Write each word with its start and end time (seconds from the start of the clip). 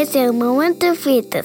Esse 0.00 0.16
é 0.16 0.30
o 0.30 0.32
Momento 0.32 0.94
Fitas. 0.94 1.44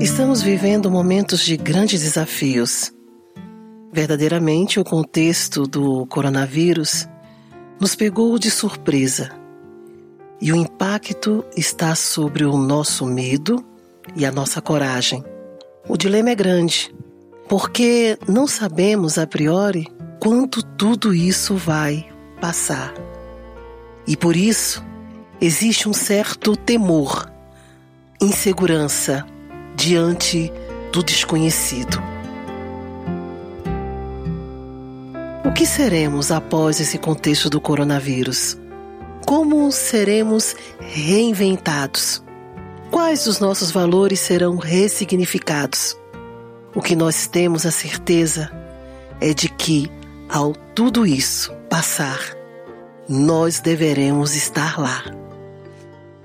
Estamos 0.00 0.40
vivendo 0.40 0.90
momentos 0.90 1.40
de 1.44 1.58
grandes 1.58 2.00
desafios. 2.00 2.90
Verdadeiramente, 3.92 4.80
o 4.80 4.84
contexto 4.84 5.66
do 5.66 6.06
coronavírus 6.06 7.06
nos 7.78 7.94
pegou 7.94 8.38
de 8.38 8.50
surpresa 8.50 9.30
e 10.40 10.52
o 10.52 10.56
impacto 10.56 11.44
está 11.54 11.94
sobre 11.94 12.46
o 12.46 12.56
nosso 12.56 13.04
medo 13.04 13.62
e 14.16 14.24
a 14.24 14.32
nossa 14.32 14.62
coragem. 14.62 15.22
O 15.86 15.98
dilema 15.98 16.30
é 16.30 16.34
grande, 16.34 16.94
porque 17.46 18.16
não 18.26 18.46
sabemos 18.46 19.18
a 19.18 19.26
priori 19.26 19.93
quanto 20.24 20.62
tudo 20.62 21.12
isso 21.12 21.54
vai 21.54 22.08
passar. 22.40 22.94
E 24.06 24.16
por 24.16 24.34
isso 24.34 24.82
existe 25.38 25.86
um 25.86 25.92
certo 25.92 26.56
temor, 26.56 27.30
insegurança 28.18 29.26
diante 29.76 30.50
do 30.90 31.02
desconhecido. 31.02 32.02
O 35.44 35.52
que 35.52 35.66
seremos 35.66 36.32
após 36.32 36.80
esse 36.80 36.96
contexto 36.96 37.50
do 37.50 37.60
coronavírus? 37.60 38.56
Como 39.26 39.70
seremos 39.70 40.56
reinventados? 40.80 42.24
Quais 42.90 43.26
os 43.26 43.40
nossos 43.40 43.70
valores 43.70 44.20
serão 44.20 44.56
ressignificados? 44.56 45.94
O 46.74 46.80
que 46.80 46.96
nós 46.96 47.26
temos 47.26 47.66
a 47.66 47.70
certeza 47.70 48.50
é 49.20 49.34
de 49.34 49.50
que, 49.50 49.90
ao 50.28 50.52
tudo 50.74 51.06
isso 51.06 51.52
passar, 51.68 52.20
nós 53.08 53.60
deveremos 53.60 54.34
estar 54.34 54.78
lá. 54.80 55.04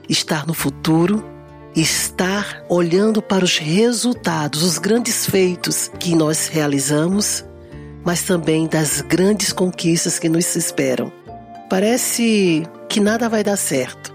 Estar 0.07 0.47
no 0.47 0.53
futuro, 0.53 1.23
estar 1.75 2.63
olhando 2.69 3.21
para 3.21 3.43
os 3.43 3.57
resultados, 3.57 4.63
os 4.63 4.77
grandes 4.77 5.25
feitos 5.25 5.91
que 5.99 6.15
nós 6.15 6.47
realizamos, 6.47 7.45
mas 8.03 8.23
também 8.23 8.67
das 8.67 9.01
grandes 9.01 9.53
conquistas 9.53 10.17
que 10.17 10.29
nos 10.29 10.55
esperam. 10.55 11.11
Parece 11.69 12.63
que 12.87 12.99
nada 12.99 13.29
vai 13.29 13.43
dar 13.43 13.57
certo. 13.57 14.13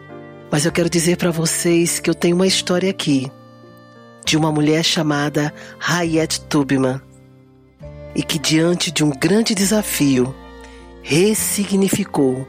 Mas 0.51 0.65
eu 0.65 0.73
quero 0.73 0.91
dizer 0.91 1.17
para 1.17 1.31
vocês 1.31 1.98
que 1.98 2.09
eu 2.09 2.15
tenho 2.15 2.37
uma 2.37 2.47
história 2.47 2.91
aqui 2.91 3.31
de 4.25 4.37
uma 4.37 4.51
mulher 4.51 4.83
chamada 4.85 5.53
Hayat 5.81 6.41
Tubman 6.43 7.01
e 8.15 8.23
que 8.23 8.39
diante 8.39 8.91
de 8.91 9.03
um 9.03 9.11
grande 9.11 9.55
desafio 9.55 10.34
ressignificou 11.03 12.47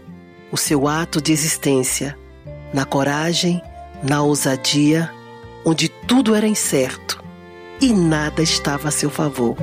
o 0.52 0.58
seu 0.58 0.88
ato 0.88 1.22
de 1.22 1.32
existência 1.32 2.18
na 2.74 2.86
coragem, 2.86 3.62
na 4.04 4.22
ousadia, 4.22 5.12
onde 5.66 5.90
tudo 5.90 6.36
era 6.36 6.48
incerto 6.48 7.24
e 7.82 7.92
nada 7.92 8.42
estava 8.42 8.90
a 8.90 8.92
seu 8.92 9.10
favor. 9.10 9.58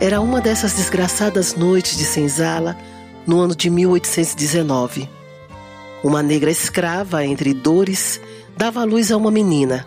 Era 0.00 0.20
uma 0.20 0.40
dessas 0.40 0.74
desgraçadas 0.74 1.54
noites 1.54 1.96
de 1.96 2.04
senzala 2.04 2.76
no 3.26 3.40
ano 3.40 3.56
de 3.56 3.70
1819. 3.70 5.08
Uma 6.04 6.22
negra 6.22 6.50
escrava, 6.50 7.24
entre 7.24 7.54
dores, 7.54 8.20
dava 8.56 8.84
luz 8.84 9.10
a 9.10 9.16
uma 9.16 9.30
menina. 9.30 9.86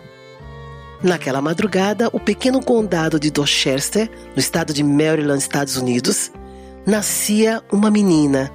Naquela 1.02 1.40
madrugada, 1.40 2.10
o 2.12 2.20
pequeno 2.20 2.62
condado 2.62 3.18
de 3.18 3.30
Dorchester, 3.30 4.10
no 4.34 4.40
estado 4.40 4.72
de 4.72 4.84
Maryland, 4.84 5.40
Estados 5.40 5.76
Unidos, 5.76 6.30
nascia 6.86 7.62
uma 7.72 7.90
menina 7.90 8.52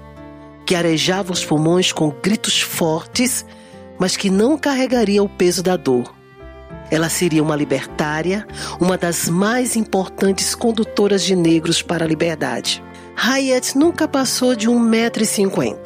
que 0.66 0.75
arejava 0.75 1.34
os 1.34 1.44
pulmões 1.44 1.92
com 1.92 2.12
gritos 2.12 2.62
fortes, 2.62 3.46
mas 4.00 4.16
que 4.16 4.30
não 4.30 4.58
carregaria 4.58 5.24
o 5.24 5.30
peso 5.30 5.64
da 5.64 5.75
dor. 5.75 6.14
Ela 6.92 7.09
seria 7.09 7.42
uma 7.42 7.56
libertária, 7.56 8.46
uma 8.80 8.96
das 8.96 9.28
mais 9.28 9.75
importantes 9.75 10.53
condutoras 10.53 11.24
de 11.24 11.36
negros 11.36 11.81
para 11.81 12.06
a 12.06 12.08
liberdade. 12.08 12.84
Hayat 13.16 13.75
nunca 13.75 14.08
passou 14.08 14.56
de 14.56 14.69
1,50m. 14.69 15.78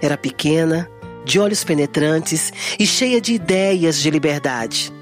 Era 0.00 0.16
pequena, 0.16 0.88
de 1.24 1.38
olhos 1.38 1.64
penetrantes 1.64 2.50
e 2.78 2.86
cheia 2.86 3.20
de 3.20 3.34
ideias 3.34 3.98
de 3.98 4.10
liberdade. 4.10 4.97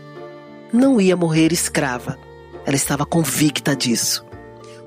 Não 0.76 1.00
ia 1.00 1.16
morrer 1.16 1.54
escrava. 1.54 2.18
Ela 2.66 2.76
estava 2.76 3.06
convicta 3.06 3.74
disso. 3.74 4.26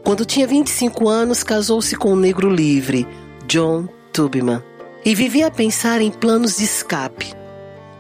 Quando 0.04 0.24
tinha 0.24 0.46
25 0.46 1.10
anos, 1.10 1.42
casou-se 1.42 1.96
com 1.96 2.14
um 2.14 2.16
negro 2.16 2.48
livre, 2.48 3.08
John 3.48 3.90
Tubman, 4.14 4.62
e 5.04 5.16
vivia 5.16 5.48
a 5.48 5.52
pensar 5.52 6.00
em 6.00 6.12
planos 6.12 6.58
de 6.58 6.64
escape, 6.66 7.34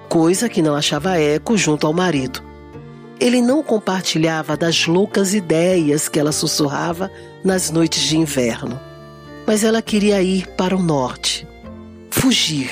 coisa 0.07 0.47
que 0.47 0.61
não 0.61 0.75
achava 0.75 1.19
eco 1.19 1.57
junto 1.57 1.87
ao 1.87 1.93
marido. 1.93 2.43
Ele 3.19 3.41
não 3.41 3.63
compartilhava 3.63 4.55
das 4.55 4.85
loucas 4.85 5.33
ideias 5.33 6.07
que 6.07 6.19
ela 6.19 6.31
sussurrava 6.31 7.11
nas 7.43 7.71
noites 7.71 8.03
de 8.03 8.19
inverno. 8.19 8.79
Mas 9.47 9.63
ela 9.63 9.81
queria 9.81 10.21
ir 10.21 10.45
para 10.49 10.77
o 10.77 10.83
norte, 10.83 11.47
fugir, 12.11 12.69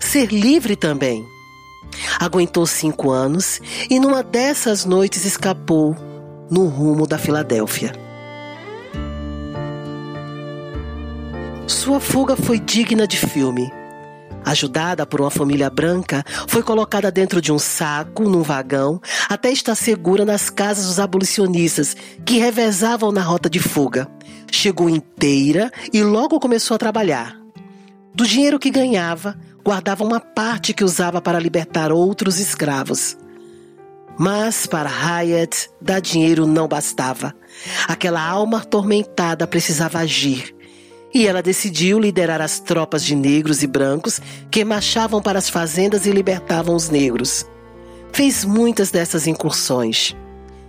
ser 0.00 0.32
livre 0.32 0.74
também. 0.74 1.24
Aguentou 2.18 2.66
cinco 2.66 3.10
anos 3.10 3.60
e 3.88 3.98
numa 3.98 4.22
dessas 4.22 4.84
noites 4.84 5.24
escapou 5.24 5.96
no 6.50 6.66
rumo 6.66 7.06
da 7.06 7.18
Filadélfia. 7.18 7.92
Sua 11.66 12.00
fuga 12.00 12.36
foi 12.36 12.58
digna 12.58 13.06
de 13.06 13.16
filme. 13.16 13.72
Ajudada 14.44 15.06
por 15.06 15.20
uma 15.20 15.30
família 15.30 15.70
branca, 15.70 16.24
foi 16.48 16.62
colocada 16.62 17.10
dentro 17.10 17.40
de 17.40 17.52
um 17.52 17.58
saco, 17.58 18.28
num 18.28 18.42
vagão, 18.42 19.00
até 19.28 19.50
estar 19.50 19.74
segura 19.74 20.24
nas 20.24 20.50
casas 20.50 20.86
dos 20.86 20.98
abolicionistas, 20.98 21.96
que 22.24 22.38
revezavam 22.38 23.12
na 23.12 23.22
rota 23.22 23.48
de 23.48 23.60
fuga. 23.60 24.08
Chegou 24.50 24.90
inteira 24.90 25.70
e 25.92 26.02
logo 26.02 26.40
começou 26.40 26.74
a 26.74 26.78
trabalhar. 26.78 27.36
Do 28.14 28.26
dinheiro 28.26 28.58
que 28.58 28.70
ganhava, 28.70 29.38
guardava 29.64 30.04
uma 30.04 30.20
parte 30.20 30.72
que 30.72 30.84
usava 30.84 31.20
para 31.20 31.38
libertar 31.38 31.92
outros 31.92 32.38
escravos. 32.38 33.16
Mas 34.18 34.66
para 34.66 34.90
Hyatt, 34.90 35.70
dar 35.80 36.00
dinheiro 36.00 36.46
não 36.46 36.68
bastava. 36.68 37.34
Aquela 37.88 38.22
alma 38.22 38.58
atormentada 38.58 39.46
precisava 39.46 39.98
agir 39.98 40.54
e 41.12 41.26
ela 41.26 41.42
decidiu 41.42 41.98
liderar 41.98 42.40
as 42.40 42.60
tropas 42.60 43.04
de 43.04 43.14
negros 43.16 43.62
e 43.62 43.66
brancos 43.66 44.20
que 44.50 44.64
marchavam 44.64 45.20
para 45.20 45.38
as 45.38 45.48
fazendas 45.48 46.06
e 46.06 46.12
libertavam 46.12 46.74
os 46.74 46.88
negros. 46.88 47.46
Fez 48.12 48.44
muitas 48.44 48.90
dessas 48.90 49.26
incursões. 49.26 50.14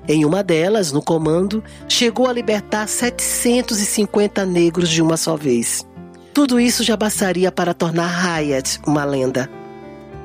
Em 0.08 0.26
uma 0.26 0.44
delas, 0.44 0.92
no 0.92 1.02
comando, 1.02 1.64
chegou 1.88 2.28
a 2.28 2.34
libertar 2.34 2.88
750 2.88 4.46
negros 4.46 4.90
de 4.90 5.02
uma 5.02 5.16
só 5.16 5.36
vez. 5.36 5.86
Tudo 6.34 6.60
isso 6.60 6.84
já 6.84 6.96
bastaria 6.96 7.52
para 7.52 7.74
tornar 7.74 8.08
Hyatt 8.08 8.80
uma 8.88 9.04
lenda. 9.04 9.50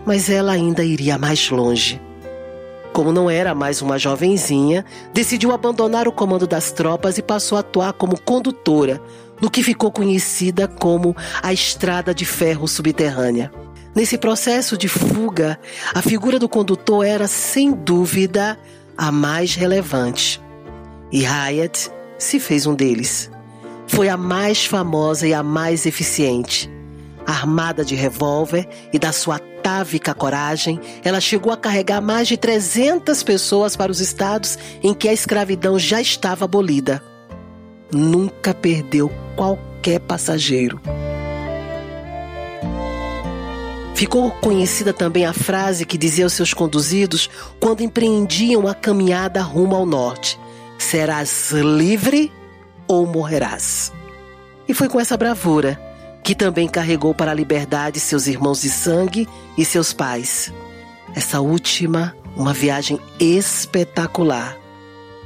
Mas 0.05 0.31
ela 0.31 0.53
ainda 0.53 0.84
iria 0.84 1.19
mais 1.19 1.50
longe. 1.50 2.00
Como 2.93 3.12
não 3.12 3.28
era 3.28 3.55
mais 3.55 3.83
uma 3.83 3.99
jovenzinha, 3.99 4.84
decidiu 5.12 5.53
abandonar 5.53 6.06
o 6.06 6.12
comando 6.12 6.47
das 6.47 6.71
tropas 6.71 7.19
e 7.19 7.22
passou 7.22 7.59
a 7.59 7.61
atuar 7.61 7.93
como 7.93 8.19
condutora, 8.21 9.03
no 9.41 9.50
que 9.50 9.62
ficou 9.62 9.91
conhecida 9.91 10.69
como 10.69 11.15
a 11.43 11.53
Estrada 11.53 12.15
de 12.15 12.25
Ferro 12.25 12.69
Subterrânea. 12.69 13.53
Nesse 13.95 14.16
processo 14.16 14.78
de 14.78 14.89
fuga, 14.89 15.59
a 15.93 16.00
figura 16.00 16.39
do 16.39 16.49
condutor 16.49 17.05
era, 17.05 17.27
sem 17.27 17.72
dúvida, 17.72 18.57
a 18.97 19.10
mais 19.10 19.54
relevante. 19.54 20.41
E 21.10 21.25
Hyatt 21.25 21.91
se 22.16 22.39
fez 22.39 22.65
um 22.65 22.75
deles. 22.75 23.30
Foi 23.86 24.09
a 24.09 24.16
mais 24.16 24.65
famosa 24.65 25.27
e 25.27 25.34
a 25.34 25.42
mais 25.42 25.86
eficiente. 25.86 26.71
Armada 27.27 27.84
de 27.84 27.94
revólver 27.94 28.68
e 28.92 28.98
da 28.98 29.12
sua 29.12 29.36
atávica 29.36 30.15
coragem, 30.15 30.80
ela 31.03 31.21
chegou 31.21 31.53
a 31.53 31.56
carregar 31.56 32.00
mais 32.00 32.28
de 32.28 32.36
300 32.36 33.22
pessoas 33.22 33.74
para 33.74 33.91
os 33.91 34.00
estados 34.00 34.59
em 34.83 34.94
que 34.94 35.09
a 35.09 35.12
escravidão 35.12 35.78
já 35.78 36.00
estava 36.00 36.44
abolida 36.44 37.03
nunca 37.92 38.53
perdeu 38.53 39.10
qualquer 39.34 40.00
passageiro. 40.00 40.80
Ficou 43.94 44.30
conhecida 44.30 44.92
também 44.92 45.24
a 45.24 45.32
frase 45.32 45.86
que 45.86 45.97
dizia 45.97 46.24
aos 46.24 46.34
seus 46.34 46.53
conduzidos 46.53 47.30
quando 47.59 47.82
empreendiam 47.82 48.68
a 48.68 48.74
caminhada 48.74 49.41
rumo 49.41 49.74
ao 49.74 49.86
norte: 49.86 50.39
Serás 50.77 51.50
livre 51.53 52.30
ou 52.86 53.06
morrerás. 53.06 53.92
E 54.68 54.74
foi 54.74 54.88
com 54.88 54.98
essa 54.98 55.16
bravura 55.16 55.80
que 56.22 56.34
também 56.34 56.66
carregou 56.68 57.15
para 57.15 57.30
a 57.30 57.34
liberdade 57.34 58.00
seus 58.00 58.27
irmãos 58.27 58.62
de 58.62 58.68
sangue 58.68 59.28
e 59.56 59.65
seus 59.65 59.92
pais. 59.92 60.53
Essa 61.15 61.41
última, 61.41 62.16
uma 62.36 62.53
viagem 62.53 62.98
espetacular. 63.21 64.56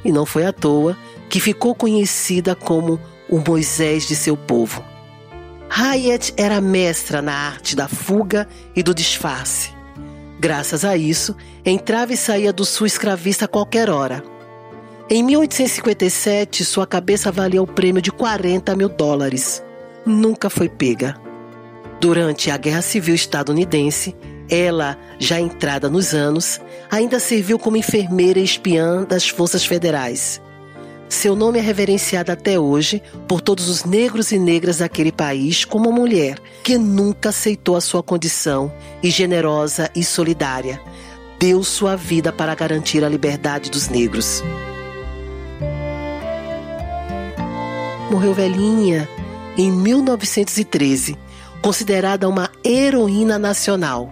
E 0.05 0.11
não 0.11 0.25
foi 0.25 0.45
à 0.45 0.53
toa 0.53 0.95
que 1.27 1.39
ficou 1.39 1.73
conhecida 1.73 2.55
como 2.55 2.99
o 3.27 3.39
Moisés 3.39 4.07
de 4.07 4.15
seu 4.15 4.37
povo. 4.37 4.83
Hayat 5.69 6.33
era 6.37 6.59
mestra 6.59 7.21
na 7.21 7.33
arte 7.33 7.75
da 7.75 7.87
fuga 7.87 8.47
e 8.75 8.83
do 8.83 8.93
disfarce. 8.93 9.71
Graças 10.39 10.83
a 10.83 10.97
isso, 10.97 11.35
entrava 11.65 12.13
e 12.13 12.17
saía 12.17 12.51
do 12.51 12.65
sul 12.65 12.85
escravista 12.85 13.45
a 13.45 13.47
qualquer 13.47 13.89
hora. 13.89 14.23
Em 15.13 15.21
1857, 15.23 16.63
sua 16.63 16.87
cabeça 16.87 17.29
valia 17.33 17.61
o 17.61 17.67
prêmio 17.67 18.01
de 18.01 18.13
40 18.13 18.73
mil 18.77 18.87
dólares. 18.87 19.61
Nunca 20.05 20.49
foi 20.49 20.69
pega. 20.69 21.17
Durante 21.99 22.49
a 22.49 22.55
Guerra 22.55 22.81
Civil 22.81 23.13
Estadunidense, 23.13 24.15
ela, 24.49 24.97
já 25.19 25.37
entrada 25.37 25.89
nos 25.89 26.13
anos, 26.13 26.61
ainda 26.89 27.19
serviu 27.19 27.59
como 27.59 27.75
enfermeira 27.75 28.39
e 28.39 28.45
espiã 28.45 29.03
das 29.03 29.27
forças 29.27 29.65
federais. 29.65 30.41
Seu 31.09 31.35
nome 31.35 31.59
é 31.59 31.61
reverenciado 31.61 32.31
até 32.31 32.57
hoje 32.57 33.03
por 33.27 33.41
todos 33.41 33.67
os 33.67 33.83
negros 33.83 34.31
e 34.31 34.39
negras 34.39 34.77
daquele 34.77 35.11
país 35.11 35.65
como 35.65 35.89
uma 35.89 35.99
mulher 35.99 36.39
que 36.63 36.77
nunca 36.77 37.29
aceitou 37.29 37.75
a 37.75 37.81
sua 37.81 38.01
condição 38.01 38.71
e 39.03 39.09
generosa 39.09 39.91
e 39.93 40.05
solidária, 40.05 40.79
deu 41.37 41.65
sua 41.65 41.97
vida 41.97 42.31
para 42.31 42.55
garantir 42.55 43.03
a 43.03 43.09
liberdade 43.09 43.69
dos 43.69 43.89
negros. 43.89 44.41
Morreu 48.11 48.33
velhinha 48.33 49.07
em 49.57 49.71
1913, 49.71 51.17
considerada 51.61 52.27
uma 52.27 52.51
heroína 52.61 53.39
nacional. 53.39 54.11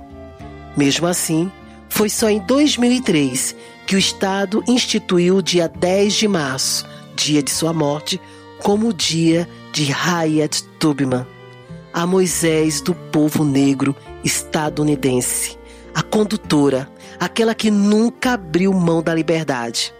Mesmo 0.78 1.06
assim, 1.06 1.51
foi 1.90 2.07
só 2.07 2.30
em 2.30 2.40
2003 2.40 3.54
que 3.86 3.98
o 3.98 4.00
Estado 4.00 4.63
instituiu 4.66 5.36
o 5.36 5.44
dia 5.44 5.68
10 5.68 6.13
de 6.13 6.30
março, 6.30 6.88
dia 7.13 7.44
de 7.44 7.51
sua 7.51 7.74
morte, 7.74 8.22
como 8.60 8.88
o 8.88 8.94
dia 8.94 9.50
de 9.74 9.92
Harriet 9.92 10.63
Tubman, 10.80 11.28
a 11.94 12.07
Moisés 12.07 12.80
do 12.80 12.95
povo 12.95 13.44
negro 13.44 13.94
estadunidense, 14.24 15.60
a 15.94 16.02
condutora, 16.02 16.90
aquela 17.19 17.54
que 17.54 17.69
nunca 17.69 18.36
abriu 18.36 18.72
mão 18.72 19.04
da 19.04 19.13
liberdade. 19.13 19.94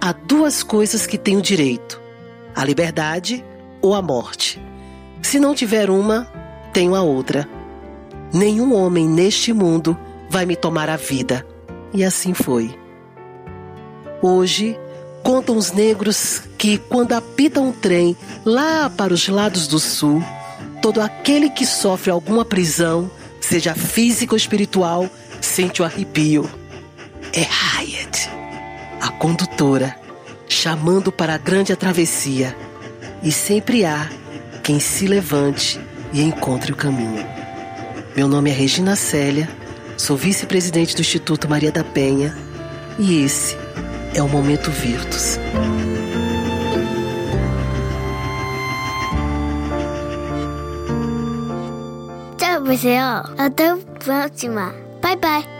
Há 0.00 0.12
duas 0.12 0.62
coisas 0.62 1.06
que 1.06 1.18
tenho 1.18 1.42
direito: 1.42 2.00
a 2.54 2.64
liberdade 2.64 3.44
ou 3.80 3.94
a 3.94 4.02
morte. 4.02 4.60
Se 5.22 5.38
não 5.38 5.54
tiver 5.54 5.90
uma, 5.90 6.26
tenho 6.72 6.94
a 6.94 7.02
outra. 7.02 7.48
Nenhum 8.32 8.74
homem 8.74 9.08
neste 9.08 9.52
mundo 9.52 9.98
vai 10.28 10.46
me 10.46 10.56
tomar 10.56 10.88
a 10.88 10.96
vida. 10.96 11.46
E 11.92 12.04
assim 12.04 12.32
foi. 12.32 12.78
Hoje, 14.22 14.78
contam 15.22 15.56
os 15.56 15.72
negros 15.72 16.42
que, 16.56 16.78
quando 16.78 17.12
apita 17.12 17.60
um 17.60 17.72
trem 17.72 18.16
lá 18.44 18.88
para 18.88 19.12
os 19.12 19.28
lados 19.28 19.66
do 19.66 19.80
sul, 19.80 20.22
todo 20.80 21.00
aquele 21.00 21.50
que 21.50 21.66
sofre 21.66 22.10
alguma 22.10 22.44
prisão, 22.44 23.10
seja 23.40 23.74
física 23.74 24.34
ou 24.34 24.36
espiritual, 24.36 25.08
sente 25.40 25.82
o 25.82 25.84
arrepio. 25.84 26.48
É 27.32 27.42
Hyatt, 27.42 28.30
a 29.00 29.08
condutora, 29.08 29.96
chamando 30.50 31.12
para 31.12 31.34
a 31.34 31.38
grande 31.38 31.74
travessia. 31.76 32.54
E 33.22 33.30
sempre 33.30 33.84
há 33.84 34.10
quem 34.62 34.80
se 34.80 35.06
levante 35.06 35.80
e 36.12 36.20
encontre 36.20 36.72
o 36.72 36.76
caminho. 36.76 37.24
Meu 38.16 38.26
nome 38.26 38.50
é 38.50 38.52
Regina 38.52 38.96
Célia, 38.96 39.48
sou 39.96 40.16
vice-presidente 40.16 40.94
do 40.94 41.00
Instituto 41.00 41.48
Maria 41.48 41.70
da 41.70 41.84
Penha 41.84 42.36
e 42.98 43.22
esse 43.22 43.56
é 44.14 44.22
o 44.22 44.28
Momento 44.28 44.70
Virtus. 44.70 45.38
Tchau, 52.36 52.62
pessoal. 52.62 53.30
Até 53.38 53.70
a 53.70 53.76
próxima. 53.76 54.74
Bye, 55.00 55.16
bye. 55.16 55.59